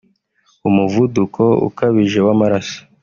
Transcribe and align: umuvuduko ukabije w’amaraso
umuvuduko 0.69 1.43
ukabije 1.67 2.19
w’amaraso 2.25 2.77